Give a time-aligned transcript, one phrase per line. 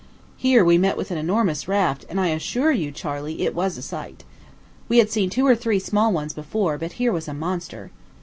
[0.35, 3.83] Here we met with an enormous raft; and I assure you, Charley, it was a
[3.83, 4.23] sight.
[4.89, 7.91] We had seen two or three small ones before, but here was a monster.